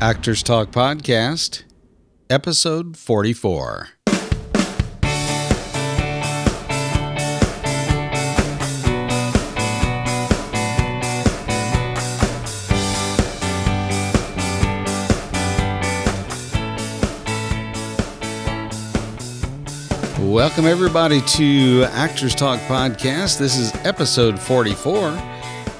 [0.00, 1.62] Actors Talk Podcast,
[2.28, 3.88] Episode 44.
[20.20, 23.38] Welcome, everybody, to Actors Talk Podcast.
[23.38, 25.35] This is episode 44.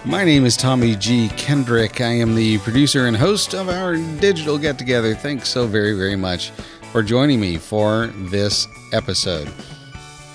[0.07, 1.29] My name is Tommy G.
[1.31, 2.01] Kendrick.
[2.01, 5.17] I am the producer and host of our digital get together.
[5.17, 6.51] Thanks so very, very much
[6.93, 9.51] for joining me for this episode.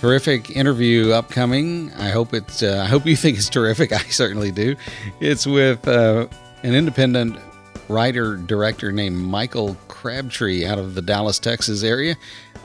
[0.02, 1.89] Terrific interview upcoming.
[1.94, 2.61] I hope it's.
[2.61, 3.94] Uh, I hope you think it's terrific.
[3.94, 4.75] I certainly do.
[5.21, 6.27] It's with uh,
[6.63, 7.39] an independent
[7.88, 12.17] writer director named Michael Crabtree out of the Dallas, Texas area.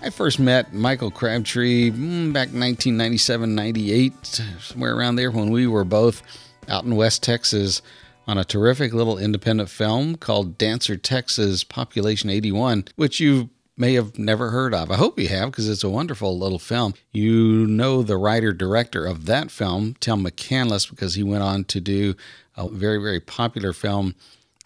[0.02, 5.84] I first met Michael Crabtree mm, back 1997 98, somewhere around there when we were
[5.84, 6.23] both
[6.69, 7.83] out in West Texas
[8.27, 14.18] on a terrific little independent film called Dancer Texas Population 81, which you may have
[14.18, 14.90] never heard of.
[14.90, 16.95] I hope you have because it's a wonderful little film.
[17.13, 21.80] You know the writer director of that film, Tim McCanlies, because he went on to
[21.80, 22.15] do
[22.57, 24.15] a very, very popular film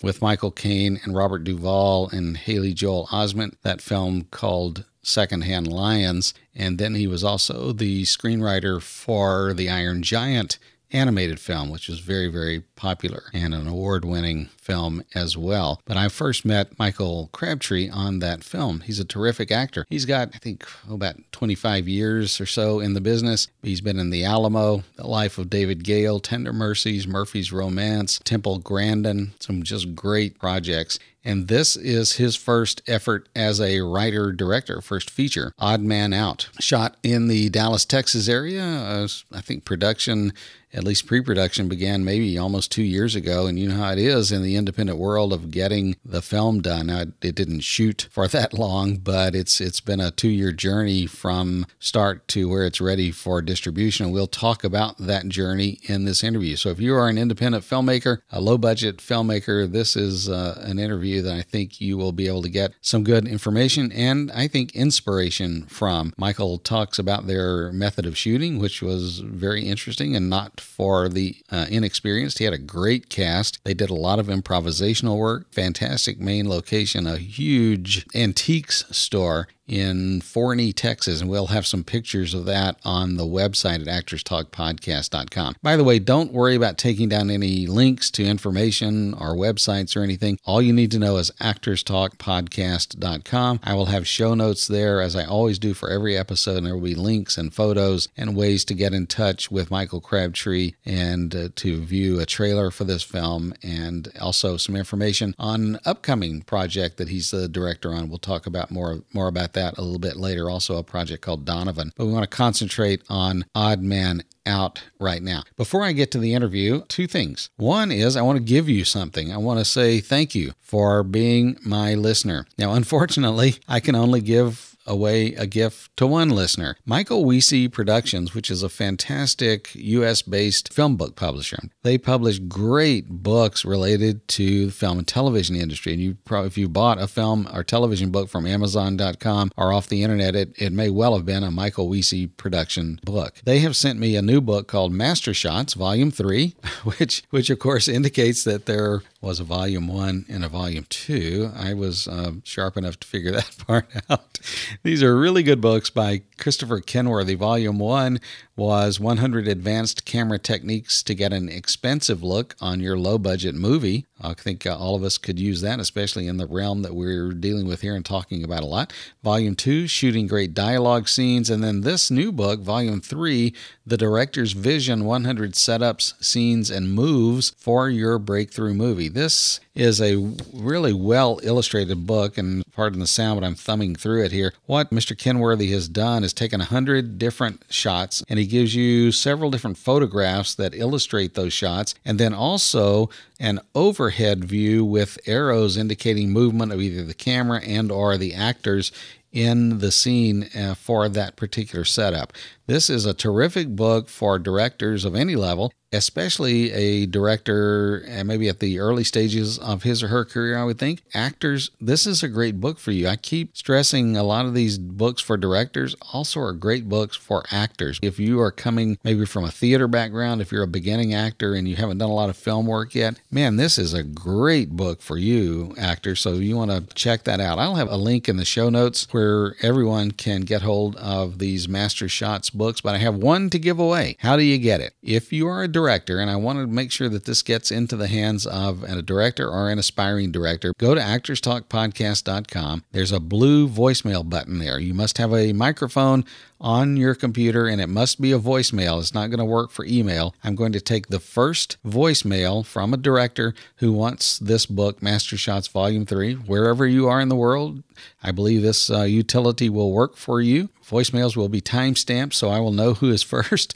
[0.02, 6.32] with Michael Caine and Robert Duvall and Haley Joel Osment, that film called Secondhand Lions.
[6.54, 10.58] And then he was also the screenwriter for The Iron Giant
[10.92, 15.82] animated film, which was very, very popular and an award winning film as well.
[15.84, 18.82] But I first met Michael Crabtree on that film.
[18.82, 19.84] He's a terrific actor.
[19.88, 23.48] He's got, I think, oh, about 25 years or so in the business.
[23.64, 28.58] He's been in The Alamo, The Life of David Gale, Tender Mercies, Murphy's Romance, Temple
[28.58, 31.00] Grandin, some just great projects.
[31.24, 36.48] And this is his first effort as a writer director, first feature, Odd Man Out.
[36.60, 38.64] Shot in the Dallas, Texas area.
[38.64, 40.32] Uh, I think production,
[40.72, 43.46] at least pre production, began maybe almost two years ago.
[43.46, 46.86] And you know how it is in the independent world of getting the film done.
[46.86, 51.06] Now, it didn't shoot for that long, but it's it's been a two year journey
[51.06, 54.06] from start to where it's ready for distribution.
[54.06, 56.56] And we'll talk about that journey in this interview.
[56.56, 60.78] So if you are an independent filmmaker, a low budget filmmaker, this is uh, an
[60.78, 64.46] interview that I think you will be able to get some good information and I
[64.46, 66.12] think inspiration from.
[66.16, 71.36] Michael talks about their method of shooting, which was very interesting and not for the
[71.50, 72.38] uh, inexperienced.
[72.38, 73.62] He had a great cast.
[73.64, 80.20] They did a lot of improvisational work, fantastic main location, a huge antiques store in
[80.20, 85.54] Forney, Texas, and we'll have some pictures of that on the website at actorstalkpodcast.com.
[85.62, 90.02] By the way, don't worry about taking down any links to information or websites or
[90.02, 90.38] anything.
[90.44, 93.60] All you need to know is actorstalkpodcast.com.
[93.62, 96.74] I will have show notes there as I always do for every episode, and there
[96.74, 101.32] will be links and photos and ways to get in touch with Michael Crabtree and
[101.32, 106.42] uh, to view a trailer for this film and also some information on an upcoming
[106.42, 108.08] project that he's the director on.
[108.08, 111.22] We'll talk about more more about that that a little bit later, also a project
[111.22, 111.92] called Donovan.
[111.96, 115.44] But we want to concentrate on Odd Man out right now.
[115.56, 117.50] Before I get to the interview, two things.
[117.56, 119.32] One is I want to give you something.
[119.32, 122.46] I want to say thank you for being my listener.
[122.56, 126.76] Now, unfortunately, I can only give away a gift to one listener.
[126.84, 131.58] Michael Wiese Productions, which is a fantastic US based film book publisher.
[131.82, 135.92] They publish great books related to the film and television industry.
[135.92, 139.88] And you probably, if you bought a film or television book from Amazon.com or off
[139.88, 143.40] the internet, it, it may well have been a Michael Wiese production book.
[143.44, 147.58] They have sent me a new book called Master Shots, Volume 3, which, which of
[147.60, 151.50] course indicates that there was a volume one and a volume two.
[151.54, 154.38] I was uh, sharp enough to figure that part out.
[154.82, 157.34] These are really good books by Christopher Kenworthy.
[157.34, 158.20] Volume one
[158.60, 164.04] was 100 Advanced Camera Techniques to Get an Expensive Look on Your Low Budget Movie.
[164.20, 167.32] I think uh, all of us could use that, especially in the realm that we're
[167.32, 168.92] dealing with here and talking about a lot.
[169.22, 171.48] Volume two, Shooting Great Dialogue Scenes.
[171.48, 173.54] And then this new book, Volume three,
[173.86, 179.08] The Director's Vision 100 Setups, Scenes, and Moves for Your Breakthrough Movie.
[179.08, 180.16] This is a
[180.52, 184.54] really well illustrated book, and pardon the sound, but I'm thumbing through it here.
[184.64, 185.14] What Mr.
[185.14, 190.54] Kenworthy has done is taken 100 different shots, and he gives you several different photographs
[190.54, 196.80] that illustrate those shots, and then also an overhead view with arrows indicating movement of
[196.80, 198.92] either the camera and or the actors
[199.30, 202.32] in the scene uh, for that particular setup.
[202.66, 208.48] This is a terrific book for directors of any level especially a director, and maybe
[208.48, 211.02] at the early stages of his or her career, I would think.
[211.14, 213.08] Actors, this is a great book for you.
[213.08, 217.44] I keep stressing a lot of these books for directors also are great books for
[217.50, 217.98] actors.
[218.02, 221.68] If you are coming maybe from a theater background, if you're a beginning actor and
[221.68, 225.02] you haven't done a lot of film work yet, man, this is a great book
[225.02, 226.14] for you, actor.
[226.14, 227.58] So you want to check that out.
[227.58, 231.68] I'll have a link in the show notes where everyone can get hold of these
[231.68, 234.16] Master Shots books, but I have one to give away.
[234.20, 234.94] How do you get it?
[235.02, 237.96] If you are a director, and I want to make sure that this gets into
[237.96, 242.84] the hands of a director or an aspiring director, go to actorstalkpodcast.com.
[242.92, 244.78] There's a blue voicemail button there.
[244.78, 246.26] You must have a microphone
[246.60, 249.00] on your computer and it must be a voicemail.
[249.00, 250.34] It's not going to work for email.
[250.44, 255.38] I'm going to take the first voicemail from a director who wants this book, Master
[255.38, 257.82] Shots Volume 3, wherever you are in the world.
[258.22, 260.68] I believe this uh, utility will work for you.
[260.90, 263.74] Voicemails will be timestamped so I will know who is first.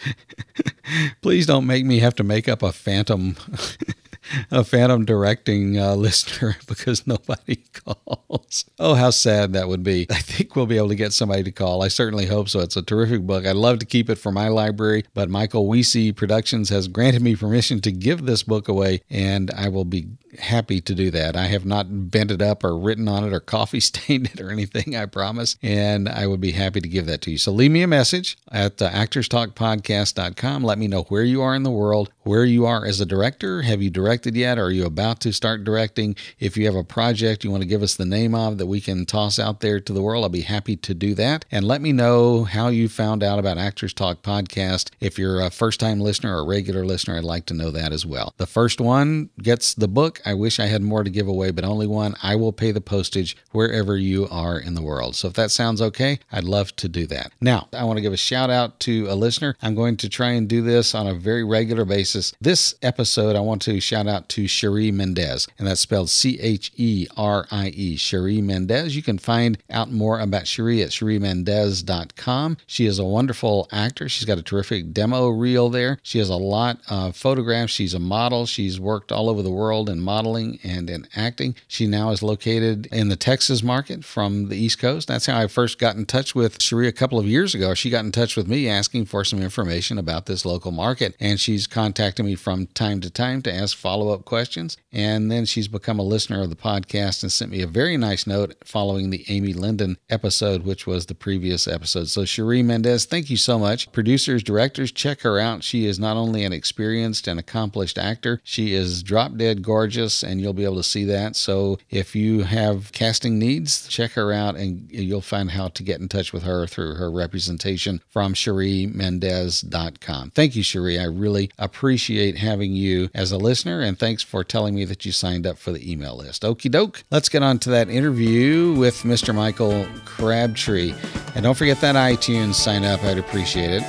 [1.22, 3.36] Please don't make me have to make up a phantom
[4.50, 8.64] a phantom directing uh, listener because nobody calls.
[8.78, 10.06] Oh, how sad that would be.
[10.10, 11.82] I think we'll be able to get somebody to call.
[11.82, 12.60] I certainly hope so.
[12.60, 13.46] It's a terrific book.
[13.46, 17.36] I'd love to keep it for my library, but Michael Wiese Productions has granted me
[17.36, 21.36] permission to give this book away, and I will be happy to do that.
[21.36, 24.50] I have not bent it up or written on it or coffee stained it or
[24.50, 25.56] anything, I promise.
[25.62, 27.38] And I would be happy to give that to you.
[27.38, 30.64] So leave me a message at uh, actorstalkpodcast.com.
[30.64, 33.62] Let me know where you are in the world, where you are as a director.
[33.62, 34.58] Have you directed yet?
[34.58, 36.16] Or Are you about to start directing?
[36.38, 38.80] If you have a project you want to give us the name of that we
[38.80, 41.44] can toss out there to the world, I'll be happy to do that.
[41.50, 44.90] And let me know how you found out about Actors Talk Podcast.
[45.00, 47.92] If you're a first time listener or a regular listener, I'd like to know that
[47.92, 48.32] as well.
[48.36, 50.20] The first one gets the book.
[50.24, 52.14] I wish I had more to give away, but only one.
[52.22, 55.16] I will pay the postage wherever you are in the world.
[55.16, 57.32] So if that sounds okay, I'd love to do that.
[57.40, 59.56] Now, I want to give a shout out to a listener.
[59.62, 62.34] I'm going to try and do this on a very regular basis.
[62.40, 66.72] This episode, I want to shout out to Cherie Mendez, and that's spelled C H
[66.76, 68.96] E R I E, Cherie Mendez.
[68.96, 72.56] You can find out more about Cherie at cheriemendez.com.
[72.66, 74.08] She is a wonderful actor.
[74.08, 75.98] She's got a terrific demo reel there.
[76.02, 77.72] She has a lot of photographs.
[77.72, 78.46] She's a model.
[78.46, 81.54] She's worked all over the world in modeling and in acting.
[81.68, 85.08] She now is located in the Texas market from the East Coast.
[85.08, 87.74] That's how I first got in touch with Cherie a couple of years ago.
[87.74, 91.38] She got in touch with me asking for some information about this local market, and
[91.40, 94.76] she's contacted me from time to time to ask follow up questions.
[94.92, 98.26] And then she's become a listener of the podcast and sent me a very nice
[98.26, 102.08] note following the Amy Linden episode, which was the previous episode.
[102.08, 103.90] So, Cherie Mendez, thank you so much.
[103.92, 105.64] Producers, directors, check her out.
[105.64, 110.40] She is not only an experienced and accomplished actor, she is drop dead gorgeous, and
[110.40, 111.36] you'll be able to see that.
[111.36, 116.00] So, if you have casting needs, check her out and you'll find how to get
[116.00, 120.30] in touch with her through her representation from CherieMendez.com.
[120.30, 120.98] Thank you, Cherie.
[120.98, 125.12] I really appreciate having you as a listener, and thanks for telling me that you
[125.12, 126.42] signed up for the email list.
[126.42, 127.04] Okie doke.
[127.10, 129.34] Let's get on to that interview with Mr.
[129.34, 130.94] Michael Crabtree.
[131.34, 133.82] And don't forget that iTunes sign up, I'd appreciate it.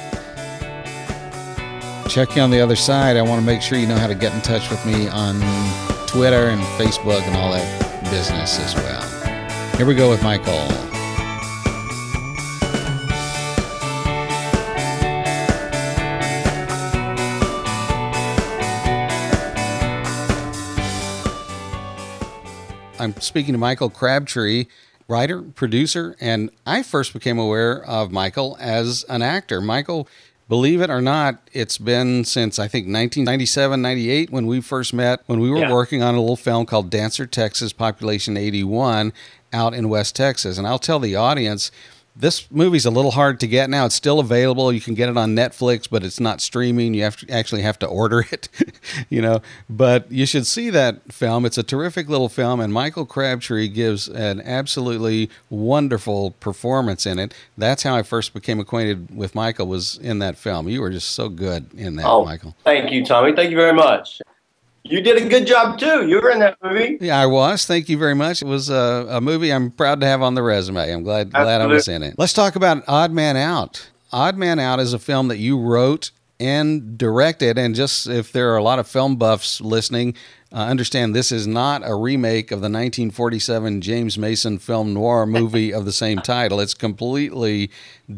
[2.09, 3.18] Check you on the other side.
[3.18, 5.36] I want to make sure you know how to get in touch with me on
[6.07, 9.75] Twitter and Facebook and all that business as well.
[9.75, 10.94] Here we go with Michael.
[23.06, 24.66] I'm speaking to Michael Crabtree,
[25.07, 29.62] writer, producer, and I first became aware of Michael as an actor.
[29.62, 30.07] Michael,
[30.50, 35.22] believe it or not, it's been since I think 1997, 98 when we first met,
[35.28, 35.72] when we were yeah.
[35.72, 39.13] working on a little film called Dancer Texas Population 81
[39.53, 40.58] out in West Texas.
[40.58, 41.72] And I'll tell the audience,
[42.15, 43.86] this movie's a little hard to get now.
[43.86, 44.72] It's still available.
[44.72, 46.93] You can get it on Netflix, but it's not streaming.
[46.93, 48.48] You have to actually have to order it,
[49.10, 49.41] you know.
[49.69, 51.45] But you should see that film.
[51.45, 57.34] It's a terrific little film, and Michael Crabtree gives an absolutely wonderful performance in it.
[57.57, 59.67] That's how I first became acquainted with Michael.
[59.67, 60.69] Was in that film.
[60.69, 62.55] You were just so good in that, oh, Michael.
[62.63, 63.36] Thank you, Tommy.
[63.36, 64.22] Thank you very much.
[64.88, 66.08] You did a good job too.
[66.08, 67.00] You were in that movie.
[67.01, 67.65] Yeah, I was.
[67.65, 68.44] Thank you very much.
[68.44, 70.92] It was a, a movie I'm proud to have on the resume.
[70.94, 71.44] I'm glad Absolutely.
[71.44, 72.15] glad I was in it.
[72.20, 73.89] Let's talk about Odd Man Out.
[74.12, 77.58] Odd Man Out is a film that you wrote and directed.
[77.58, 80.15] And just if there are a lot of film buffs listening,
[80.51, 85.74] uh, understand this is not a remake of the 1947 James Mason film noir movie
[85.74, 86.60] of the same title.
[86.60, 87.72] It's completely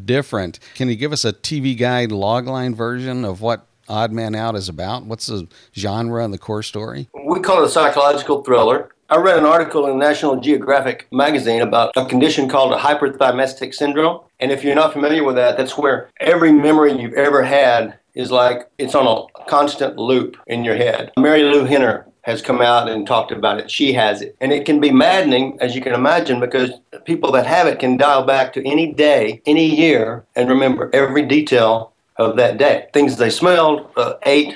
[0.04, 0.60] different.
[0.76, 4.70] Can you give us a TV guide logline version of what Odd Man Out is
[4.70, 5.06] about?
[5.06, 7.10] What's the genre and the core story?
[7.26, 8.92] We call it a psychological thriller.
[9.10, 14.22] I read an article in National Geographic magazine about a condition called a hyperthymestic syndrome.
[14.42, 18.32] And if you're not familiar with that, that's where every memory you've ever had is
[18.32, 21.12] like it's on a constant loop in your head.
[21.18, 23.72] Marilu Henner has come out and talked about it.
[23.72, 24.36] She has it.
[24.42, 26.72] And it can be maddening, as you can imagine, because
[27.06, 31.26] people that have it can dial back to any day, any year, and remember every
[31.26, 32.88] detail of that day.
[32.94, 34.56] Things they smelled, uh, ate,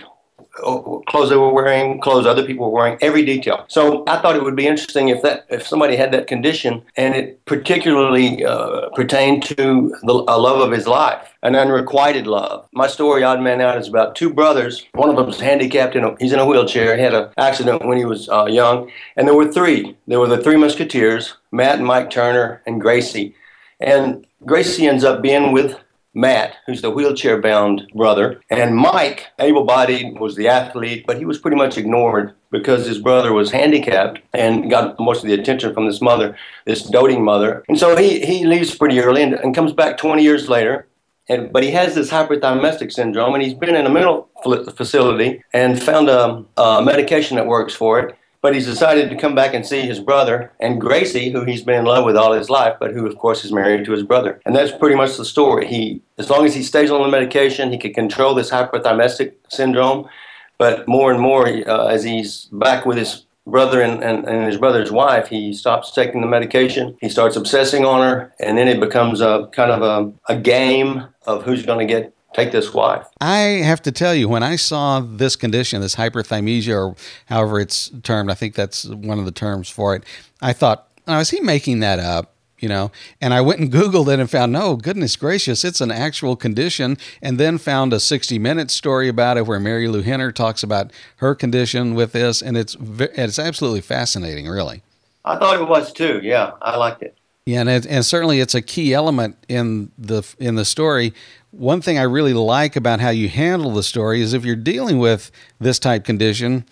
[0.51, 3.65] clothes they were wearing, clothes other people were wearing, every detail.
[3.68, 7.15] So I thought it would be interesting if that if somebody had that condition and
[7.15, 12.68] it particularly uh, pertained to the, a love of his life, an unrequited love.
[12.74, 14.86] My story, Odd Man Out, is about two brothers.
[14.94, 16.96] One of them is handicapped, in a, he's in a wheelchair.
[16.96, 18.91] He had an accident when he was uh, young.
[19.15, 19.98] And there were three.
[20.08, 23.36] There were the three Musketeers, Matt and Mike Turner and Gracie.
[23.80, 25.80] And Gracie ends up being with
[26.13, 31.25] Matt, who's the wheelchair bound brother, and Mike, able bodied, was the athlete, but he
[31.25, 35.74] was pretty much ignored because his brother was handicapped and got most of the attention
[35.74, 37.63] from this mother, this doting mother.
[37.70, 40.88] And so he, he leaves pretty early and, and comes back 20 years later.
[41.30, 44.30] And, but he has this hyperthyroidistic syndrome, and he's been in a mental
[44.75, 48.18] facility and found a, a medication that works for it.
[48.41, 51.79] But he's decided to come back and see his brother and Gracie, who he's been
[51.79, 54.41] in love with all his life, but who, of course, is married to his brother.
[54.45, 55.67] And that's pretty much the story.
[55.67, 60.10] He, as long as he stays on the medication, he can control this hyperthyroidistic syndrome.
[60.57, 64.57] But more and more, uh, as he's back with his brother and, and, and, his
[64.57, 66.98] brother's wife, he stops taking the medication.
[67.01, 71.07] He starts obsessing on her, and then it becomes a kind of a, a game
[71.25, 73.05] of who's going to get take this wife.
[73.19, 76.95] I have to tell you, when I saw this condition, this hyperthymesia, or
[77.27, 80.03] however it's termed, I think that's one of the terms for it.
[80.41, 82.33] I thought, oh, is he making that up?
[82.59, 85.89] You know, and I went and Googled it and found, no, goodness gracious, it's an
[85.89, 86.95] actual condition.
[87.19, 91.33] And then found a 60 minute story about it where Marilu Henner talks about her
[91.33, 92.39] condition with this.
[92.39, 94.83] And it's, it's absolutely fascinating, really.
[95.25, 96.19] I thought it was too.
[96.21, 97.17] Yeah, I liked it.
[97.45, 101.13] Yeah, and, it, and certainly it's a key element in the in the story
[101.51, 105.00] one thing I really like about how you handle the story is if you're dealing
[105.00, 106.65] with this type condition,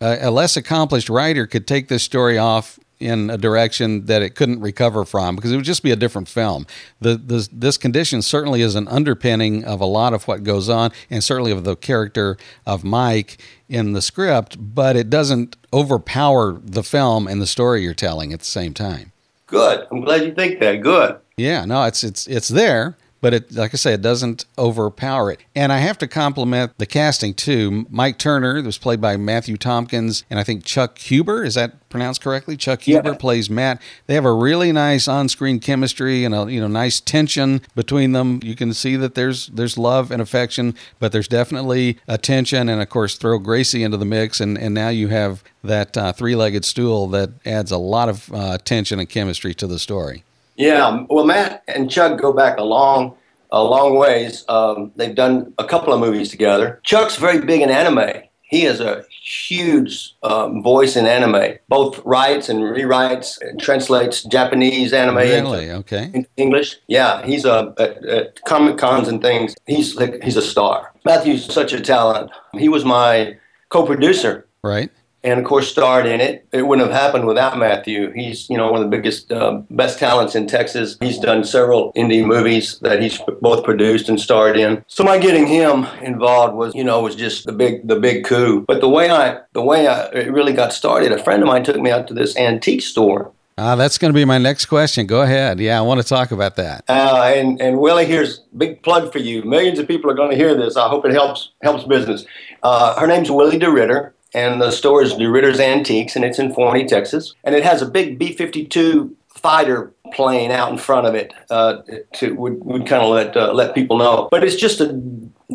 [0.00, 4.34] uh, a less accomplished writer could take this story off in a direction that it
[4.34, 6.66] couldn't recover from because it would just be a different film.
[7.00, 10.90] The, the, this condition certainly is an underpinning of a lot of what goes on
[11.08, 16.82] and certainly of the character of Mike in the script, but it doesn't overpower the
[16.82, 19.12] film and the story you're telling at the same time.
[19.46, 19.86] Good.
[19.92, 20.82] I'm glad you think that.
[20.82, 21.18] Good.
[21.36, 25.40] Yeah, no, it's it's it's there but it, like I say, it doesn't overpower it.
[25.54, 27.86] And I have to compliment the casting too.
[27.90, 32.20] Mike Turner was played by Matthew Tompkins, and I think Chuck Huber is that pronounced
[32.20, 32.56] correctly?
[32.56, 33.16] Chuck Huber yeah.
[33.16, 33.80] plays Matt.
[34.06, 38.40] They have a really nice on-screen chemistry and a you know nice tension between them.
[38.42, 42.68] You can see that there's there's love and affection, but there's definitely a tension.
[42.68, 46.12] And of course, throw Gracie into the mix, and and now you have that uh,
[46.12, 50.24] three-legged stool that adds a lot of uh, tension and chemistry to the story.
[50.58, 53.16] Yeah, well, Matt and Chuck go back a long,
[53.50, 54.44] a long ways.
[54.48, 56.80] Um, they've done a couple of movies together.
[56.82, 58.24] Chuck's very big in anime.
[58.42, 64.92] He is a huge um, voice in anime, both writes and rewrites, and translates Japanese
[64.92, 65.70] anime really?
[65.70, 66.10] okay.
[66.14, 66.76] into English.
[66.88, 69.54] Yeah, he's a, at, at comic cons and things.
[69.66, 70.92] He's like, he's a star.
[71.04, 72.30] Matthew's such a talent.
[72.54, 73.36] He was my
[73.68, 74.46] co-producer.
[74.62, 74.90] Right
[75.24, 76.46] and of course starred in it.
[76.52, 78.12] It wouldn't have happened without Matthew.
[78.12, 80.96] He's you know one of the biggest, uh, best talents in Texas.
[81.00, 84.84] He's done several indie movies that he's both produced and starred in.
[84.86, 88.64] So my getting him involved was you know was just the big the big coup.
[88.66, 91.64] But the way I the way I it really got started, a friend of mine
[91.64, 93.32] took me out to this antique store.
[93.60, 95.04] Ah, that's going to be my next question.
[95.04, 95.58] Go ahead.
[95.58, 96.84] Yeah, I want to talk about that.
[96.88, 99.42] Uh, and and Willie, here's big plug for you.
[99.42, 100.76] Millions of people are going to hear this.
[100.76, 102.24] I hope it helps helps business.
[102.62, 106.86] Uh, her name's Willie DeRitter and the store is DeRitter's Antiques, and it's in Forney,
[106.86, 107.34] Texas.
[107.44, 111.82] And it has a big B 52 fighter plane out in front of it uh,
[112.14, 114.28] to would, would kind of let uh, let people know.
[114.30, 115.00] But it's just a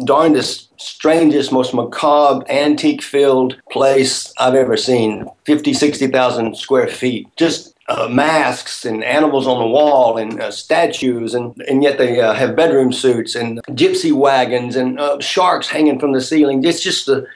[0.05, 5.27] darndest, strangest, most macabre, antique-filled place I've ever seen.
[5.45, 7.27] 50, 60,000 square feet.
[7.35, 12.19] Just uh, masks and animals on the wall and uh, statues, and, and yet they
[12.19, 16.63] uh, have bedroom suits and gypsy wagons and uh, sharks hanging from the ceiling.
[16.63, 17.27] It's just a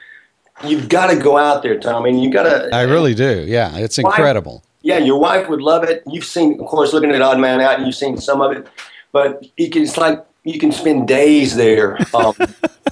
[0.64, 2.10] you've got to go out there, Tommy.
[2.10, 2.74] And you got to.
[2.74, 3.44] I really do.
[3.46, 4.54] Yeah, it's incredible.
[4.54, 6.02] Wife, yeah, your wife would love it.
[6.06, 8.66] You've seen, of course, looking at Odd Man Out, and you've seen some of it,
[9.12, 11.98] but you can, it's like you can spend days there.
[12.14, 12.34] Um,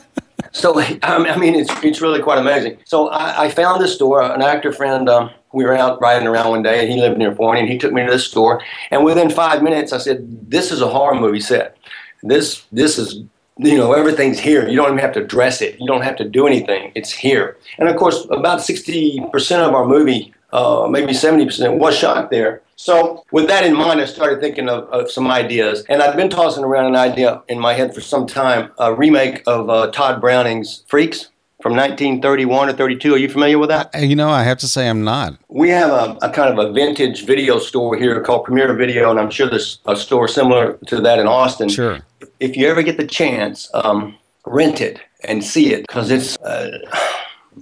[0.52, 2.78] so I mean, it's it's really quite amazing.
[2.84, 4.22] So I, I found this store.
[4.22, 5.08] An actor friend.
[5.08, 7.78] Um, we were out riding around one day, and he lived near Forney, and he
[7.78, 8.62] took me to this store.
[8.90, 11.76] And within five minutes, I said, "This is a horror movie set.
[12.22, 13.22] This this is
[13.58, 14.68] you know, everything's here.
[14.68, 15.80] You don't even have to dress it.
[15.80, 16.92] You don't have to do anything.
[16.94, 17.56] It's here.
[17.78, 22.62] And of course, about 60% of our movie, uh, maybe 70%, was shot there.
[22.78, 25.84] So, with that in mind, I started thinking of, of some ideas.
[25.88, 29.42] And I've been tossing around an idea in my head for some time a remake
[29.46, 31.30] of uh, Tod Browning's Freaks
[31.62, 33.14] from 1931 or 32.
[33.14, 33.90] Are you familiar with that?
[33.98, 35.38] You know, I have to say I'm not.
[35.48, 39.18] We have a, a, kind of a vintage video store here called Premier Video, and
[39.18, 41.70] I'm sure there's a store similar to that in Austin.
[41.70, 42.00] Sure.
[42.40, 46.36] If you ever get the chance, um, rent it and see it because it's.
[46.38, 46.78] Uh,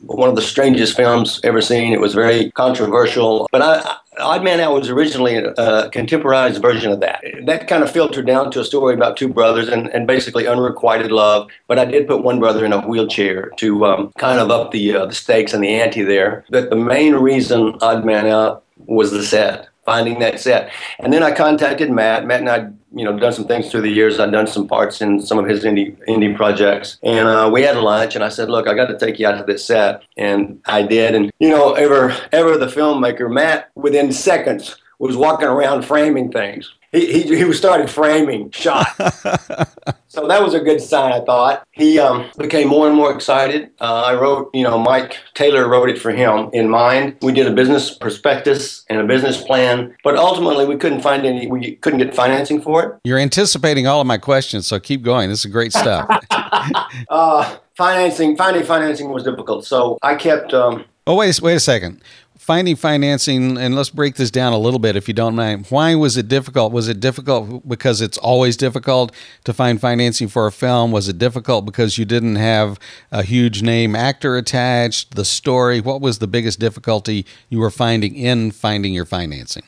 [0.02, 1.92] one of the strangest films ever seen.
[1.92, 3.48] It was very controversial.
[3.52, 7.22] But I, Odd Man Out was originally a, contemporized version of that.
[7.46, 11.12] That kind of filtered down to a story about two brothers and, and basically unrequited
[11.12, 11.48] love.
[11.66, 14.96] But I did put one brother in a wheelchair to um, kind of up the,
[14.96, 16.44] uh, the stakes and the ante there.
[16.50, 20.72] But the main reason Odd Man Out was the set finding that set.
[20.98, 22.26] And then I contacted Matt.
[22.26, 24.18] Matt and I, you know, done some things through the years.
[24.18, 27.76] I've done some parts in some of his indie indie projects, and uh, we had
[27.76, 28.14] lunch.
[28.14, 30.82] And I said, "Look, I got to take you out to this set," and I
[30.82, 31.14] did.
[31.14, 36.72] And you know, ever ever the filmmaker, Matt, within seconds was walking around framing things
[36.94, 38.96] he, he, he started framing shots.
[40.08, 41.66] so that was a good sign, I thought.
[41.72, 43.72] He um, became more and more excited.
[43.80, 47.16] Uh, I wrote, you know, Mike Taylor wrote it for him in mind.
[47.20, 51.48] We did a business prospectus and a business plan, but ultimately we couldn't find any,
[51.48, 53.00] we couldn't get financing for it.
[53.02, 55.28] You're anticipating all of my questions, so keep going.
[55.28, 56.06] This is great stuff.
[57.10, 59.66] uh, financing, finding financing was difficult.
[59.66, 60.54] So I kept.
[60.54, 62.00] Um, oh, wait, wait a second
[62.44, 65.64] finding financing, and let's break this down a little bit if you don't mind.
[65.70, 66.72] Why was it difficult?
[66.72, 69.12] Was it difficult because it's always difficult
[69.44, 70.92] to find financing for a film?
[70.92, 72.78] Was it difficult because you didn't have
[73.10, 75.14] a huge name actor attached?
[75.14, 75.80] The story?
[75.80, 79.62] What was the biggest difficulty you were finding in finding your financing?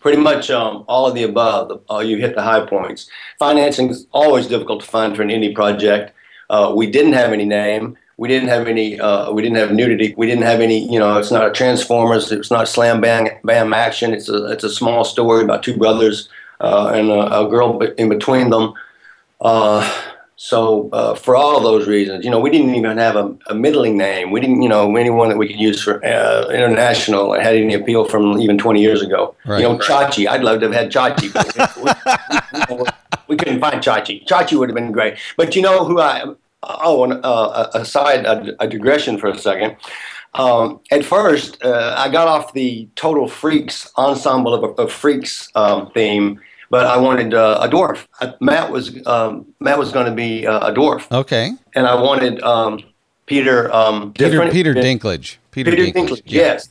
[0.00, 1.82] Pretty much um, all of the above.
[1.90, 3.06] Uh, you hit the high points.
[3.38, 6.14] Financing is always difficult to find for an indie project.
[6.48, 10.14] Uh, we didn't have any name we didn't have any uh, we didn't have nudity.
[10.16, 13.72] We didn't have any you know it's not a transformers it's not slam bam bam
[13.72, 14.12] action.
[14.12, 16.28] It's a it's a small story about two brothers
[16.60, 18.74] uh, and a, a, girl in between them.
[19.40, 19.82] Uh,
[20.36, 23.96] so uh, for all those reasons you know we didn't even have a, a, middling
[23.96, 24.30] name.
[24.30, 28.04] We didn't you know anyone that we could use for uh, international had any appeal
[28.04, 29.34] from even 20 years ago.
[29.44, 29.80] Right, you know right.
[29.80, 31.28] chachi i'd love to have had chachi
[32.68, 32.84] we, we,
[33.28, 34.24] we, couldn't find chachi.
[34.26, 35.18] Chachi would have been great.
[35.36, 36.24] But you know who i
[36.82, 39.76] oh, and, uh, aside, a, a, digression for a second.
[40.34, 45.90] Um, at first, uh, I got off the Total Freaks ensemble of, of Freaks um,
[45.92, 46.40] theme,
[46.70, 48.06] but I wanted uh, a dwarf.
[48.20, 51.10] Uh, Matt was um, Matt was going to be uh, a dwarf.
[51.12, 51.52] Okay.
[51.74, 52.80] And I wanted um,
[53.26, 53.72] Peter.
[53.72, 55.36] Um, Peter Peter Dinklage.
[55.52, 56.08] Peter, Peter Dinklage.
[56.08, 56.68] Dinklage yes.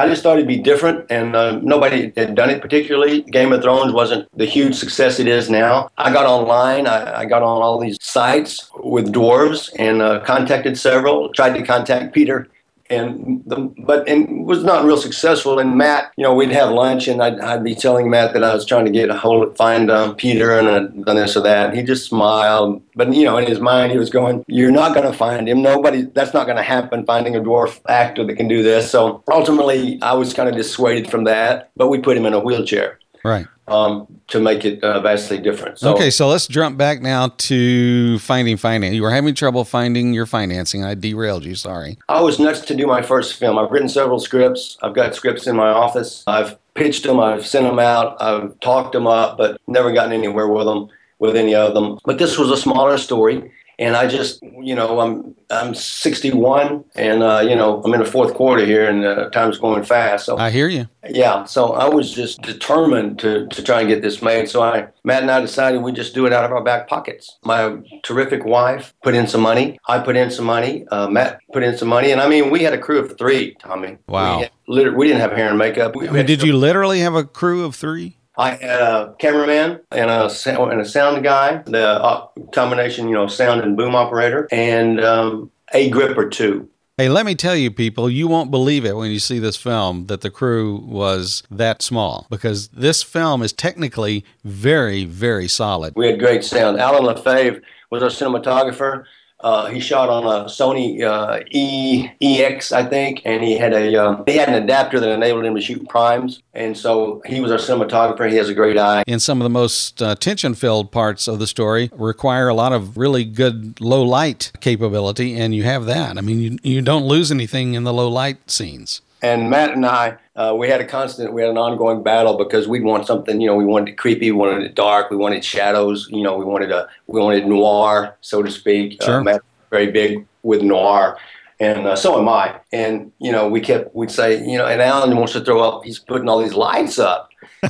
[0.00, 3.20] I just thought it'd be different, and uh, nobody had done it particularly.
[3.20, 5.90] Game of Thrones wasn't the huge success it is now.
[5.98, 10.78] I got online, I, I got on all these sites with dwarves and uh, contacted
[10.78, 12.48] several, tried to contact Peter
[12.90, 15.58] and the, but and was not real successful.
[15.58, 18.52] And Matt, you know, we'd have lunch, and I'd, I'd be telling Matt that I
[18.52, 21.70] was trying to get a hold, of find um, Peter, and done this or that.
[21.70, 24.94] And he just smiled, but you know, in his mind, he was going, "You're not
[24.94, 25.62] going to find him.
[25.62, 26.02] Nobody.
[26.02, 27.06] That's not going to happen.
[27.06, 31.10] Finding a dwarf actor that can do this." So ultimately, I was kind of dissuaded
[31.10, 31.70] from that.
[31.76, 32.99] But we put him in a wheelchair.
[33.24, 35.78] Right um, to make it uh, vastly different.
[35.78, 38.94] So, okay, so let's jump back now to finding finance.
[38.94, 40.84] You were having trouble finding your financing.
[40.84, 41.54] I derailed you.
[41.54, 41.96] Sorry.
[42.08, 43.58] I was nuts to do my first film.
[43.58, 44.76] I've written several scripts.
[44.82, 46.24] I've got scripts in my office.
[46.26, 47.20] I've pitched them.
[47.20, 48.20] I've sent them out.
[48.20, 50.88] I've talked them up, but never gotten anywhere with them
[51.20, 51.98] with any of them.
[52.04, 57.22] But this was a smaller story and I just, you know, I'm I'm 61, and
[57.22, 60.26] uh, you know, I'm in the fourth quarter here, and uh, time's going fast.
[60.26, 60.86] So I hear you.
[61.08, 64.50] Yeah, so I was just determined to to try and get this made.
[64.50, 67.38] So I, Matt and I decided we just do it out of our back pockets.
[67.42, 69.78] My terrific wife put in some money.
[69.88, 70.86] I put in some money.
[70.90, 73.54] Uh, Matt put in some money, and I mean, we had a crew of three.
[73.54, 73.96] Tommy.
[74.08, 74.44] Wow.
[74.68, 75.96] We, had, we didn't have hair and makeup.
[75.96, 78.19] We, I mean, did you literally have a crew of three?
[78.40, 83.14] I had a cameraman and a sound, and a sound guy, the uh, combination, you
[83.14, 86.66] know, sound and boom operator, and um, a grip or two.
[86.96, 90.06] Hey, let me tell you, people, you won't believe it when you see this film
[90.06, 95.92] that the crew was that small because this film is technically very, very solid.
[95.94, 96.80] We had great sound.
[96.80, 99.04] Alan LaFave was our cinematographer.
[99.42, 103.96] Uh, he shot on a Sony uh, E EX, I think, and he had a
[103.96, 107.50] um, he had an adapter that enabled him to shoot primes, and so he was
[107.50, 108.30] our cinematographer.
[108.30, 109.02] He has a great eye.
[109.06, 112.98] And some of the most uh, tension-filled parts of the story require a lot of
[112.98, 116.18] really good low light capability, and you have that.
[116.18, 119.00] I mean, you you don't lose anything in the low light scenes.
[119.22, 122.66] And Matt and I, uh, we had a constant, we had an ongoing battle because
[122.66, 125.44] we want something, you know, we wanted it creepy, we wanted it dark, we wanted
[125.44, 128.96] shadows, you know, we wanted a, we wanted noir, so to speak.
[129.02, 129.20] Uh, sure.
[129.20, 131.16] Uh, Matt very big with noir,
[131.60, 132.58] and uh, so am I.
[132.72, 135.84] And you know, we kept, we'd say, you know, and Alan wants to throw up,
[135.84, 137.28] he's putting all these lights up.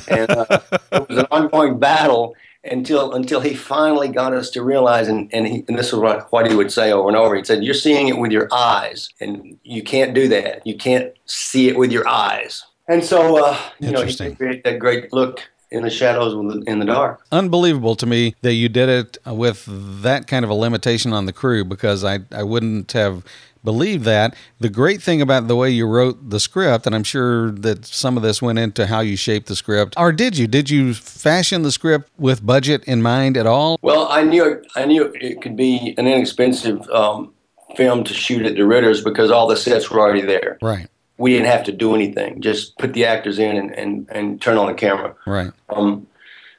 [0.09, 0.59] and uh,
[0.91, 5.47] it was an ongoing battle until until he finally got us to realize, and and,
[5.47, 7.35] he, and this is what, what he would say over and over.
[7.35, 10.65] He said, "You're seeing it with your eyes, and you can't do that.
[10.65, 14.79] You can't see it with your eyes." And so, uh, you know, he created that
[14.79, 16.33] great look in the shadows
[16.67, 17.25] in the dark.
[17.31, 19.65] Unbelievable to me that you did it with
[20.01, 23.23] that kind of a limitation on the crew because I, I wouldn't have
[23.63, 24.35] believed that.
[24.59, 28.17] The great thing about the way you wrote the script, and I'm sure that some
[28.17, 30.47] of this went into how you shaped the script, or did you?
[30.47, 33.79] Did you fashion the script with budget in mind at all?
[33.81, 37.33] Well, I knew I knew it could be an inexpensive um,
[37.75, 40.57] film to shoot at the Ritter's because all the sets were already there.
[40.61, 40.87] Right
[41.21, 42.41] we didn't have to do anything.
[42.41, 45.15] Just put the actors in and, and, and turn on the camera.
[45.27, 45.51] Right.
[45.69, 46.07] Um,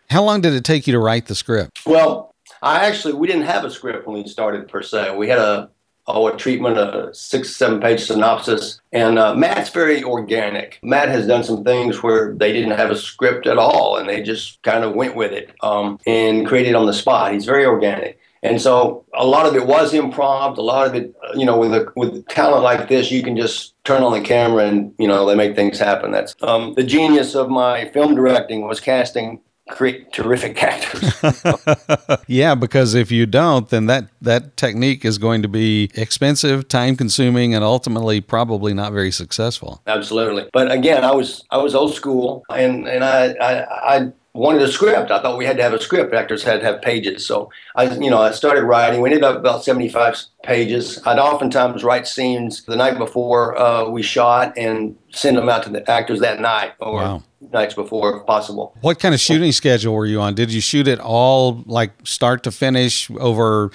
[0.09, 1.81] How long did it take you to write the script?
[1.85, 5.17] Well, I actually we didn't have a script when we started per se.
[5.17, 5.69] We had a
[6.09, 10.79] a treatment, a six seven page synopsis, and uh, Matt's very organic.
[10.83, 14.23] Matt has done some things where they didn't have a script at all, and they
[14.23, 17.33] just kind of went with it um, and created on the spot.
[17.33, 18.19] He's very organic.
[18.45, 20.57] And so a lot of it was improv.
[20.57, 23.75] A lot of it, you know, with a with talent like this, you can just
[23.85, 26.11] turn on the camera and you know they make things happen.
[26.11, 31.15] That's um, the genius of my film directing was casting great, terrific actors.
[32.27, 36.97] yeah, because if you don't, then that that technique is going to be expensive, time
[36.97, 39.83] consuming, and ultimately probably not very successful.
[39.87, 40.49] Absolutely.
[40.53, 44.69] But again, I was I was old school, and and I I, I wanted a
[44.69, 45.11] script.
[45.11, 46.15] I thought we had to have a script.
[46.15, 47.27] Actors had to have pages.
[47.27, 49.01] So I, you know, I started writing.
[49.01, 51.01] We ended up about 75 pages.
[51.05, 55.71] I'd oftentimes write scenes the night before uh, we shot and send them out to
[55.71, 57.23] the actors that night or wow.
[57.53, 58.75] nights before if possible.
[58.81, 60.35] What kind of shooting schedule were you on?
[60.35, 63.71] Did you shoot it all like start to finish over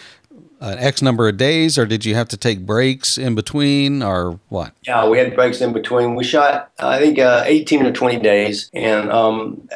[0.60, 4.39] an X number of days, or did you have to take breaks in between, or
[4.50, 4.74] what?
[4.84, 6.15] Yeah, we had breaks in between.
[6.15, 9.67] We shot, I think, uh, 18 or 20 days, and um,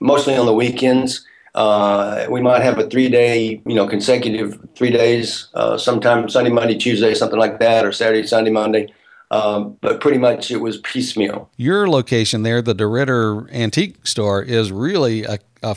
[0.00, 1.26] mostly on the weekends.
[1.54, 6.76] Uh, we might have a three-day, you know, consecutive three days, uh, sometime Sunday, Monday,
[6.76, 8.92] Tuesday, something like that, or Saturday, Sunday, Monday.
[9.30, 11.50] Um, but pretty much it was piecemeal.
[11.56, 15.76] Your location there, the DeRidder Antique Store, is really a, a,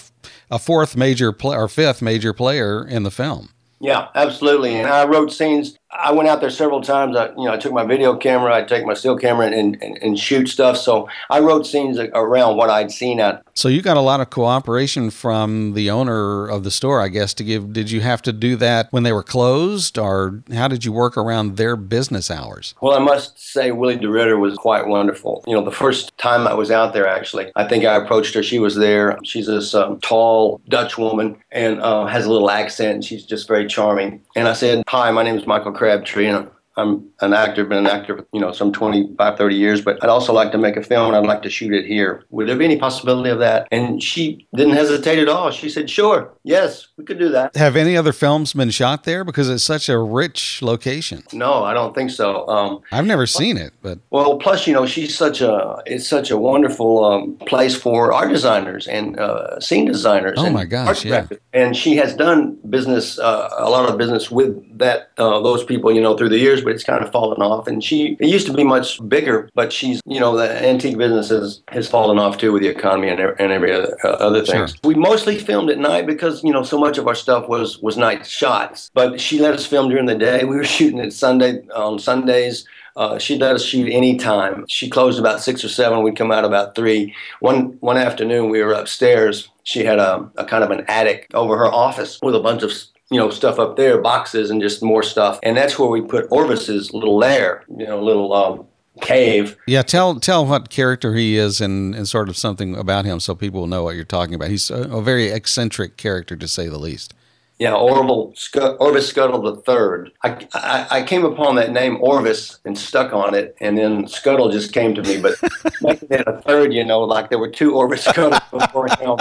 [0.52, 3.50] a fourth major play, or fifth major player in the film.
[3.80, 4.76] Yeah, absolutely.
[4.76, 7.16] And I wrote scenes I went out there several times.
[7.16, 9.98] I, you know, I took my video camera, I take my still camera, and, and,
[10.02, 10.78] and shoot stuff.
[10.78, 13.44] So I wrote scenes around what I'd seen out.
[13.54, 17.34] So you got a lot of cooperation from the owner of the store, I guess.
[17.36, 20.86] To give, did you have to do that when they were closed, or how did
[20.86, 22.76] you work around their business hours?
[22.82, 25.44] Well, I must say, Willie DeRidder was quite wonderful.
[25.48, 28.44] You know, the first time I was out there, actually, I think I approached her.
[28.44, 29.18] She was there.
[29.24, 32.96] She's this um, tall Dutch woman and uh, has a little accent.
[32.96, 34.22] And she's just very charming.
[34.36, 36.48] And I said, "Hi, my name is Michael." Crabtree, and
[36.80, 40.10] I'm an actor, been an actor for, you know, some 25, 30 years, but I'd
[40.10, 42.24] also like to make a film and I'd like to shoot it here.
[42.30, 43.68] Would there be any possibility of that?
[43.72, 45.52] And she didn't hesitate at all.
[45.52, 47.56] She said, sure, yes, we could do that.
[47.56, 49.24] Have any other films been shot there?
[49.24, 51.24] Because it's such a rich location.
[51.34, 52.48] No, I don't think so.
[52.48, 54.00] Um, I've never seen it, but.
[54.10, 58.30] Well, plus, you know, she's such a, it's such a wonderful um, place for art
[58.30, 60.36] designers and uh, scene designers.
[60.38, 61.28] Oh my gosh, yeah.
[61.54, 65.94] And she has done business, uh, a lot of business with that, uh, those people,
[65.94, 67.68] you know, through the years but it's kind of fallen off.
[67.68, 71.30] And she it used to be much bigger, but she's you know the antique business
[71.30, 74.72] has, has fallen off too with the economy and, and every other, uh, other things.
[74.72, 74.80] Sure.
[74.84, 77.98] We mostly filmed at night because you know so much of our stuff was was
[77.98, 78.92] night shots.
[78.94, 80.44] But she let us film during the day.
[80.44, 82.68] We were shooting at Sunday on Sundays.
[82.96, 84.66] Uh, she let us shoot any time.
[84.68, 86.04] She closed about six or seven.
[86.04, 87.16] We'd come out about three.
[87.40, 89.50] One one afternoon, we were upstairs.
[89.64, 92.72] She had a, a kind of an attic over her office with a bunch of
[93.10, 95.40] you know, stuff up there, boxes and just more stuff.
[95.44, 98.68] And that's where we put Orvis's little lair, you know, little um,
[99.02, 99.58] cave.
[99.66, 103.36] Yeah, tell tell what character he is and, and sort of something about him so
[103.36, 104.50] people will know what you're talking about.
[104.50, 107.14] He's a, a very eccentric character to say the least.
[107.58, 108.34] Yeah, Orville,
[108.80, 110.14] Orvis Scuttle the Third.
[110.24, 114.50] I, I, I, came upon that name Orvis and stuck on it, and then Scuttle
[114.50, 115.20] just came to me.
[115.20, 115.34] But
[115.82, 119.18] making it a third, you know, like there were two Orvis Scuttles before him.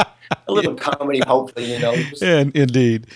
[0.47, 1.97] A little comedy, hopefully, you know.
[2.23, 3.09] And indeed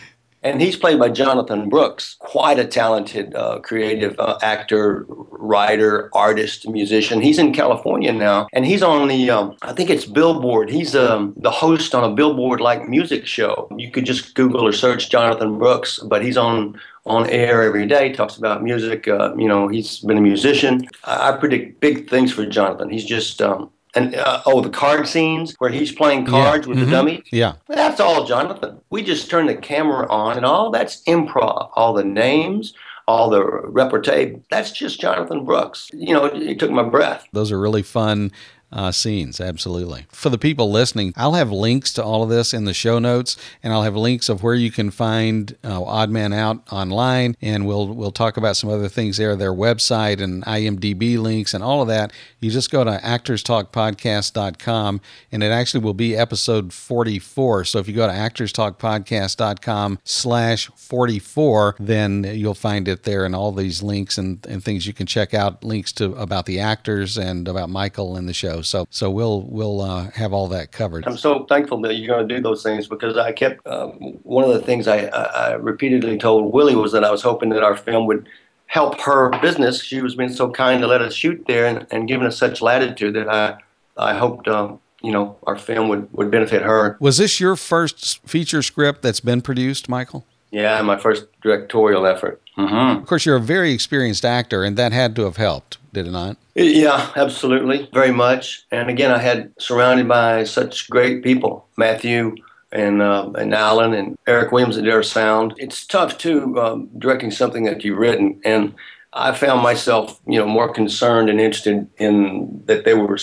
[0.42, 6.68] and he's played by Jonathan Brooks, quite a talented, uh, creative uh, actor, writer, artist,
[6.68, 7.20] musician.
[7.20, 10.70] He's in California now, and he's on the, um, I think it's Billboard.
[10.70, 13.68] He's um, the host on a Billboard-like music show.
[13.76, 18.12] You could just Google or search Jonathan Brooks, but he's on on air every day.
[18.12, 19.08] Talks about music.
[19.08, 20.86] Uh, you know, he's been a musician.
[21.02, 22.90] I, I predict big things for Jonathan.
[22.90, 26.70] He's just um, and uh, oh, the card scenes where he's playing cards yeah.
[26.70, 26.90] with mm-hmm.
[26.90, 27.22] the dummies.
[27.30, 28.80] Yeah, that's all Jonathan.
[28.90, 31.70] We just turn the camera on, and all that's improv.
[31.74, 32.74] All the names,
[33.06, 34.36] all the repartee.
[34.50, 35.90] That's just Jonathan Brooks.
[35.92, 37.26] You know, he took my breath.
[37.32, 38.32] Those are really fun
[38.72, 39.40] uh, scenes.
[39.40, 40.06] Absolutely.
[40.10, 43.36] For the people listening, I'll have links to all of this in the show notes,
[43.62, 47.66] and I'll have links of where you can find uh, Odd Man Out online, and
[47.66, 51.82] we'll we'll talk about some other things there, their website and IMDb links and all
[51.82, 52.12] of that.
[52.40, 57.64] You just go to actorstalkpodcast.com, and it actually will be episode 44.
[57.64, 63.52] So if you go to actorstalkpodcast.com slash 44, then you'll find it there and all
[63.52, 67.46] these links and, and things you can check out, links to about the actors and
[67.48, 68.61] about Michael in the show.
[68.62, 71.06] So so we'll we'll uh, have all that covered.
[71.06, 74.44] I'm so thankful that you're going to do those things because I kept um, one
[74.44, 77.62] of the things I, I, I repeatedly told Willie was that I was hoping that
[77.62, 78.28] our film would
[78.66, 79.82] help her business.
[79.82, 82.62] She was being so kind to let us shoot there and, and giving us such
[82.62, 83.58] latitude that I
[83.96, 86.96] I hoped um, you know our film would, would benefit her.
[87.00, 90.26] Was this your first feature script that's been produced, Michael?
[90.50, 92.40] Yeah, my first directorial effort.
[92.58, 93.00] Mm-hmm.
[93.00, 96.10] Of course, you're a very experienced actor, and that had to have helped, did it
[96.10, 96.36] not?
[96.54, 98.64] Yeah, absolutely, very much.
[98.70, 102.34] And again, I had surrounded by such great people, Matthew
[102.72, 105.54] and uh, and Alan and Eric Williams at Dare Sound.
[105.58, 108.74] It's tough too um, directing something that you've written, and
[109.12, 113.18] I found myself, you know, more concerned and interested in that they were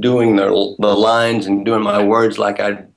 [0.00, 2.88] doing the the lines and doing my words like I'd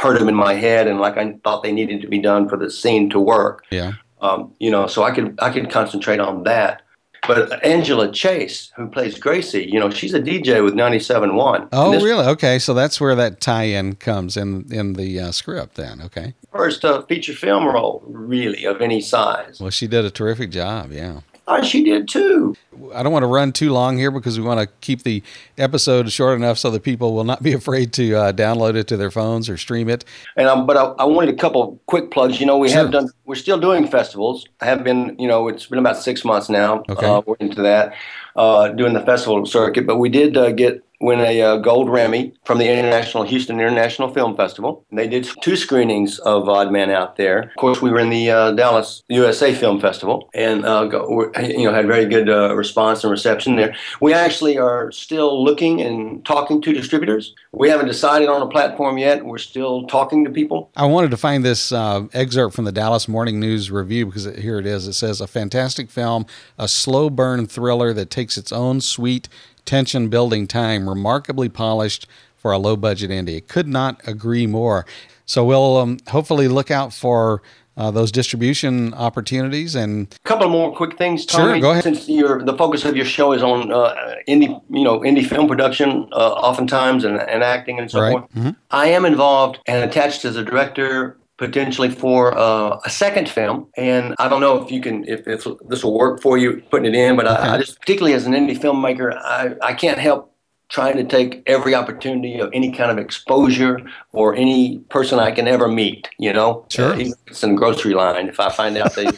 [0.00, 2.56] heard them in my head and like I thought they needed to be done for
[2.56, 3.64] the scene to work.
[3.70, 3.92] Yeah.
[4.20, 6.82] Um, you know, so I could I could concentrate on that.
[7.26, 11.68] But Angela Chase, who plays Gracie, you know, she's a DJ with 97.1.
[11.72, 12.24] Oh, this, really?
[12.26, 15.74] Okay, so that's where that tie-in comes in in the uh, script.
[15.74, 16.34] Then, okay.
[16.52, 19.60] First uh, feature film role, really, of any size.
[19.60, 20.92] Well, she did a terrific job.
[20.92, 21.20] Yeah.
[21.50, 22.54] Oh, she did too.
[22.94, 25.22] I don't want to run too long here because we want to keep the
[25.56, 28.98] episode short enough so that people will not be afraid to uh, download it to
[28.98, 30.04] their phones or stream it.
[30.36, 32.38] And um, but I, I, wanted a couple quick plugs.
[32.38, 32.82] You know, we sure.
[32.82, 33.08] have done.
[33.24, 34.46] We're still doing festivals.
[34.60, 35.16] I have been.
[35.18, 36.82] You know, it's been about six months now.
[36.90, 37.06] Okay.
[37.06, 37.94] Uh, we're into that,
[38.36, 39.86] uh, doing the festival circuit.
[39.86, 44.12] But we did uh, get win a uh, gold Remi from the International Houston International
[44.12, 44.84] Film Festival.
[44.90, 47.40] They did two screenings of Odd Man out there.
[47.40, 51.64] Of course, we were in the uh, Dallas USA Film Festival and uh, go, you
[51.64, 53.76] know had very good uh, response and reception there.
[54.00, 57.34] We actually are still looking and talking to distributors.
[57.52, 59.24] We haven't decided on a platform yet.
[59.24, 60.70] We're still talking to people.
[60.76, 64.58] I wanted to find this uh, excerpt from the Dallas Morning News Review because here
[64.58, 64.88] it is.
[64.88, 66.26] It says a fantastic film,
[66.58, 69.28] a slow burn thriller that takes its own sweet
[69.68, 73.46] tension building time, remarkably polished for a low budget indie.
[73.46, 74.86] Could not agree more.
[75.26, 77.42] So we'll um, hopefully look out for
[77.76, 81.52] uh, those distribution opportunities and a couple more quick things Tommy.
[81.52, 83.94] sure go ahead since your the focus of your show is on uh,
[84.26, 88.10] indie you know indie film production uh, oftentimes and, and acting and so right.
[88.10, 88.50] forth mm-hmm.
[88.72, 93.68] i am involved and attached as a director potentially for uh, a second film.
[93.76, 96.92] And I don't know if you can, if, if this will work for you putting
[96.92, 97.36] it in, but okay.
[97.36, 100.34] I, I, just, particularly as an indie filmmaker, I, I can't help
[100.68, 103.80] trying to take every opportunity of any kind of exposure
[104.12, 106.92] or any person I can ever meet, you know, sure.
[106.92, 108.28] Uh, it's in the grocery line.
[108.28, 109.08] If I find out they,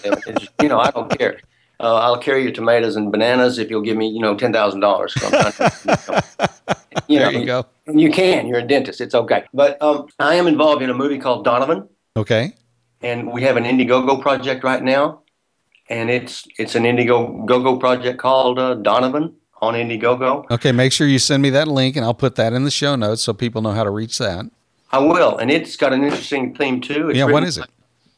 [0.62, 1.40] you know, I don't care.
[1.80, 4.80] Uh, I'll carry your tomatoes and bananas if you'll give me, you know, ten thousand
[4.80, 5.14] dollars.
[7.06, 7.66] You know, there you go.
[7.86, 8.46] You can.
[8.46, 9.00] You're a dentist.
[9.00, 9.44] It's okay.
[9.52, 11.88] But um, I am involved in a movie called Donovan.
[12.16, 12.54] Okay.
[13.02, 15.22] And we have an Indiegogo project right now,
[15.88, 20.50] and it's it's an Indiegogo project called uh, Donovan on Indiegogo.
[20.50, 22.96] Okay, make sure you send me that link, and I'll put that in the show
[22.96, 24.44] notes so people know how to reach that.
[24.92, 27.10] I will, and it's got an interesting theme too.
[27.10, 27.66] It's yeah, what is it?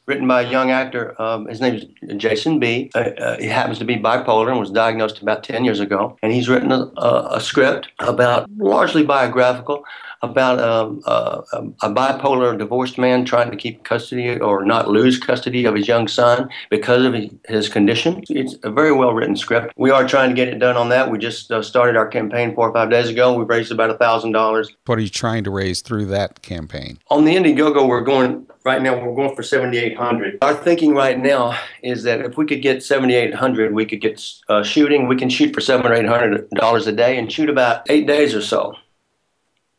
[0.07, 1.20] written by a young actor.
[1.20, 1.85] Um, his name is
[2.16, 2.90] Jason B.
[2.94, 6.18] Uh, uh, he happens to be bipolar and was diagnosed about 10 years ago.
[6.22, 9.85] And he's written a, a, a script about, largely biographical,
[10.22, 11.42] about um, uh,
[11.82, 16.06] a bipolar divorced man trying to keep custody or not lose custody of his young
[16.06, 17.14] son because of
[17.48, 18.22] his condition.
[18.28, 19.72] It's a very well written script.
[19.76, 21.11] We are trying to get it done on that.
[21.11, 23.35] We just uh, started our campaign four or five days ago.
[23.37, 24.66] We've raised about a $1,000.
[24.87, 26.98] What are you trying to raise through that campaign?
[27.11, 31.58] On the Indiegogo, we're going right now we're going for 7800 our thinking right now
[31.82, 35.52] is that if we could get 7800 we could get uh, shooting we can shoot
[35.52, 38.74] for 7 or 800 dollars a day and shoot about eight days or so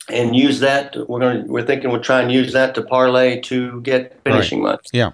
[0.10, 3.39] and use that we're going to we're thinking we'll try and use that to parlay
[3.39, 4.72] to get finishing right.
[4.72, 5.12] money yeah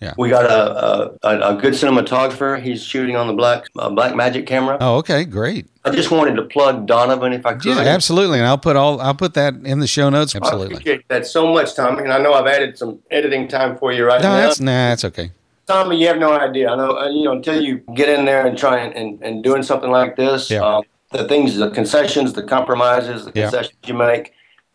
[0.00, 0.14] yeah.
[0.16, 2.60] We got a, a, a good cinematographer.
[2.60, 4.78] He's shooting on the black uh, Blackmagic camera.
[4.80, 5.66] Oh, okay, great.
[5.84, 7.66] I just wanted to plug Donovan if I could.
[7.66, 8.38] Yeah, absolutely.
[8.38, 10.34] And I'll put all I'll put that in the show notes.
[10.34, 10.76] Absolutely.
[10.76, 12.02] I appreciate that so much, Tommy.
[12.04, 14.36] And I know I've added some editing time for you right no, now.
[14.36, 15.32] That's, nah, that's okay.
[15.66, 16.70] Tommy, you have no idea.
[16.70, 19.44] I know, uh, you know, until you get in there and try and, and, and
[19.44, 20.62] doing something like this, yeah.
[20.62, 23.88] um, the things, the concessions, the compromises, the concessions yeah.
[23.88, 24.32] you make,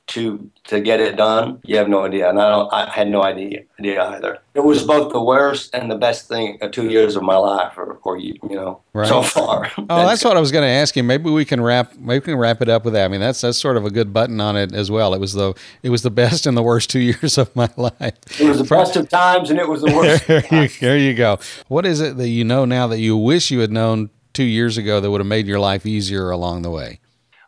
[0.07, 2.29] to to get it done, you have no idea.
[2.29, 4.39] And I don't, I had no idea, idea either.
[4.53, 7.77] It was both the worst and the best thing uh, two years of my life,
[7.77, 9.07] or, or you, you know, right.
[9.07, 9.71] so far.
[9.77, 11.03] oh, that's what I was going to ask you.
[11.03, 13.05] Maybe we can wrap, maybe we can wrap it up with that.
[13.05, 15.13] I mean, that's that's sort of a good button on it as well.
[15.13, 18.15] It was the it was the best and the worst two years of my life.
[18.39, 20.27] It was the best of times, and it was the worst.
[20.27, 21.39] there, you, there you go.
[21.67, 24.77] What is it that you know now that you wish you had known two years
[24.77, 26.99] ago that would have made your life easier along the way?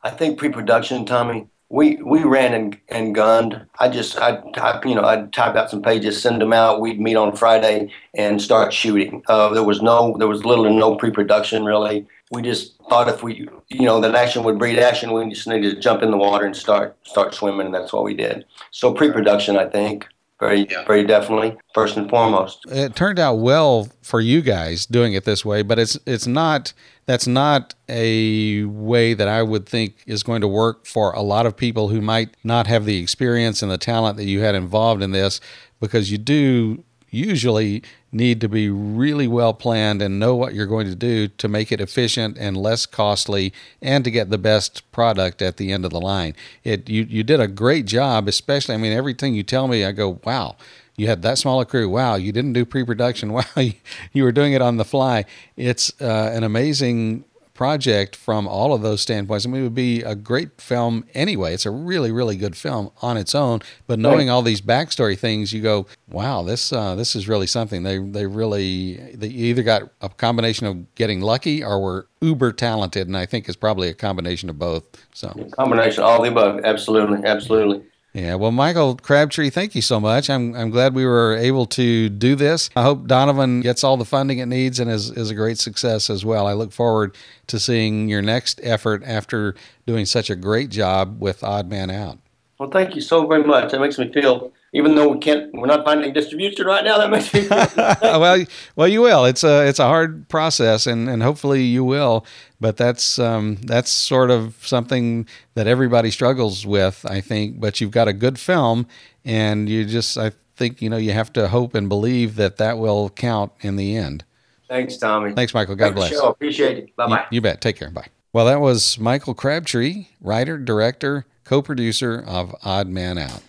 [0.04, 3.66] I think pre-production, Tommy we we ran and, and gunned.
[3.80, 6.80] I just I type you know I'd type out some pages, send them out.
[6.80, 9.22] We'd meet on Friday and start shooting.
[9.28, 12.08] Uh, there was no there was little to no pre-production really.
[12.32, 15.76] We just thought if we you know that action would breed action, we just needed
[15.76, 18.46] to jump in the water and start start swimming, and that's what we did.
[18.72, 20.08] So pre-production, I think.
[20.40, 20.86] Very, yeah.
[20.86, 21.58] very definitely.
[21.74, 25.80] First and foremost, it turned out well for you guys doing it this way, but
[25.80, 26.74] it's it's not
[27.08, 31.48] that's not a way that I would think is going to work for a lot
[31.48, 35.02] of people who might not have the experience and the talent that you had involved
[35.02, 35.42] in this
[35.80, 40.88] because you do usually need to be really well planned and know what you're going
[40.88, 45.42] to do to make it efficient and less costly and to get the best product
[45.42, 46.36] at the end of the line.
[46.64, 49.92] It you you did a great job, especially I mean everything you tell me I
[49.92, 50.56] go, "Wow,
[50.98, 51.88] you had that small a crew.
[51.88, 53.32] Wow, you didn't do pre-production.
[53.38, 53.74] Wow, you,
[54.14, 55.26] you were doing it on the fly.
[55.56, 57.24] It's uh, an amazing
[57.58, 59.46] project from all of those standpoints.
[59.46, 61.54] I mean, it would be a great film anyway.
[61.54, 63.62] It's a really, really good film on its own.
[63.88, 64.34] But knowing right.
[64.34, 68.26] all these backstory things, you go, "Wow, this uh, this is really something." They they
[68.28, 73.26] really they either got a combination of getting lucky or were uber talented, and I
[73.26, 74.84] think it's probably a combination of both.
[75.14, 76.62] So combination, all the above.
[76.64, 77.84] Absolutely, absolutely.
[78.18, 80.28] Yeah, well, Michael Crabtree, thank you so much.
[80.28, 82.68] I'm, I'm glad we were able to do this.
[82.76, 86.10] I hope Donovan gets all the funding it needs and is, is a great success
[86.10, 86.48] as well.
[86.48, 89.54] I look forward to seeing your next effort after
[89.86, 92.18] doing such a great job with Odd Man Out.
[92.58, 93.72] Well, thank you so very much.
[93.72, 96.98] That makes me feel even though we can't, we're not finding a distribution right now.
[96.98, 98.46] That makes me well.
[98.76, 99.26] Well, you will.
[99.26, 102.26] It's a it's a hard process, and and hopefully you will.
[102.60, 107.60] But that's um, that's sort of something that everybody struggles with, I think.
[107.60, 108.88] But you've got a good film,
[109.24, 112.78] and you just I think you know you have to hope and believe that that
[112.78, 114.26] will count in the end.
[114.68, 115.32] Thanks, Tommy.
[115.32, 115.76] Thanks, Michael.
[115.76, 116.24] God Thanks bless.
[116.24, 116.96] Appreciate it.
[116.96, 117.20] Bye bye.
[117.32, 117.62] You, you bet.
[117.62, 117.90] Take care.
[117.90, 118.08] Bye.
[118.34, 123.42] Well, that was Michael Crabtree, writer, director, co-producer of Odd Man Out.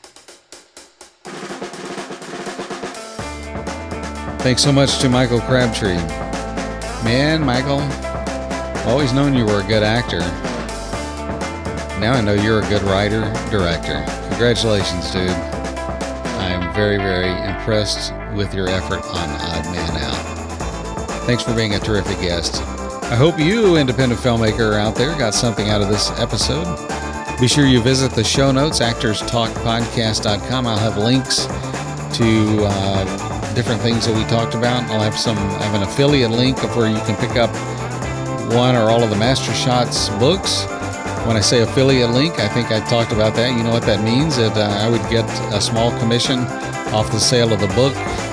[4.38, 5.96] Thanks so much to Michael Crabtree.
[7.04, 7.80] Man, Michael,
[8.88, 10.20] always known you were a good actor.
[12.00, 13.20] Now I know you're a good writer,
[13.50, 14.04] director.
[14.28, 15.30] Congratulations, dude.
[15.30, 21.26] I am very, very impressed with your effort on Odd Man Out.
[21.26, 22.62] Thanks for being a terrific guest.
[23.10, 26.66] I hope you, independent filmmaker out there, got something out of this episode.
[27.40, 30.66] Be sure you visit the show notes, actorstalkpodcast.com.
[30.66, 31.46] I'll have links
[32.16, 34.82] to uh, different things that we talked about.
[34.90, 35.36] I'll have some.
[35.36, 37.50] I have an affiliate link of where you can pick up
[38.52, 40.64] one or all of the Master Shots books.
[41.26, 43.56] When I say affiliate link, I think I talked about that.
[43.56, 44.36] You know what that means?
[44.36, 46.40] That uh, I would get a small commission
[46.94, 47.92] off the sale of the book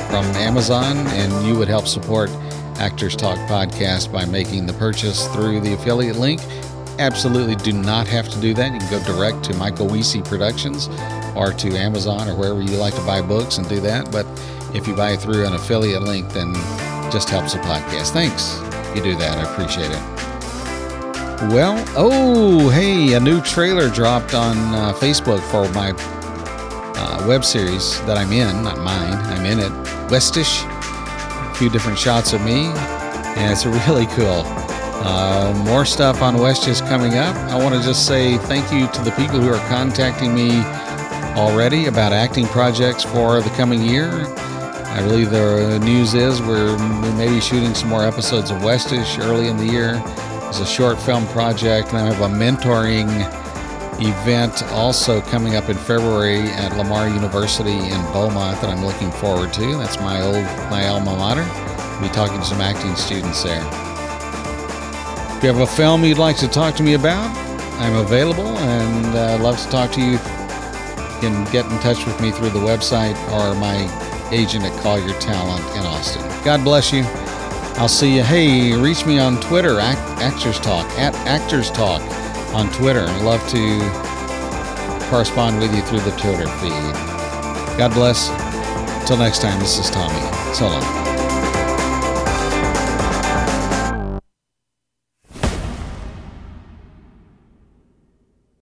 [0.09, 2.29] from Amazon, and you would help support
[2.77, 6.41] Actors Talk podcast by making the purchase through the affiliate link.
[6.99, 8.71] Absolutely do not have to do that.
[8.71, 10.87] You can go direct to Michael Wiese Productions
[11.35, 14.11] or to Amazon or wherever you like to buy books and do that.
[14.11, 14.25] But
[14.73, 16.53] if you buy through an affiliate link, then
[17.11, 18.11] just helps the podcast.
[18.11, 18.59] Thanks.
[18.95, 19.37] You do that.
[19.37, 20.15] I appreciate it.
[21.53, 25.93] Well, oh, hey, a new trailer dropped on uh, Facebook for my
[26.97, 28.63] uh, web series that I'm in.
[28.63, 29.71] Not mine, I'm in it.
[30.09, 30.63] Westish.
[30.63, 32.67] A few different shots of me,
[33.37, 34.43] and it's really cool.
[35.07, 37.35] Uh, more stuff on Westish coming up.
[37.51, 40.63] I want to just say thank you to the people who are contacting me
[41.35, 44.09] already about acting projects for the coming year.
[44.95, 49.19] I believe the news is we're we may be shooting some more episodes of Westish
[49.19, 50.01] early in the year.
[50.47, 53.09] It's a short film project, and I have a mentoring
[53.99, 59.51] event also coming up in February at Lamar University in Beaumont that I'm looking forward
[59.55, 59.77] to.
[59.77, 61.43] That's my old my alma mater.
[61.43, 63.67] I'll be talking to some acting students there.
[65.35, 67.35] If you have a film you'd like to talk to me about,
[67.81, 70.11] I'm available and uh, love to talk to you.
[70.11, 70.19] You
[71.19, 75.63] can get in touch with me through the website or my agent at Collier Talent
[75.77, 76.21] in Austin.
[76.43, 77.03] God bless you.
[77.77, 78.23] I'll see you.
[78.23, 82.01] Hey, reach me on Twitter, Act, Actors Talk, at Actors Talk
[82.53, 83.05] on Twitter.
[83.07, 86.71] I'd love to correspond with you through the Twitter feed.
[87.77, 88.29] God bless.
[89.01, 90.19] Until next time, this is Tommy.
[90.53, 91.04] So long.